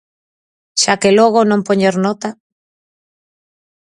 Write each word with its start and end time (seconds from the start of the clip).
Xa 0.81 0.93
que 1.01 1.11
logo, 1.19 1.39
non 1.49 1.65
poñer 1.67 1.95
nota. 2.05 2.29